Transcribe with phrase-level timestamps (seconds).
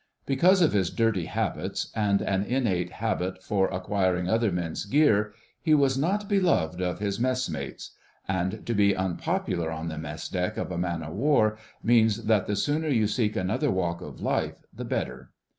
[0.25, 5.31] Because of his dirty habits and an innate habit for acquiring other men's gear,
[5.61, 7.91] he was not beloved of his messmates;
[8.27, 12.47] and to be unpopular on the mess deck of a man of war means that
[12.47, 15.29] the sooner you seek another walk of life the better.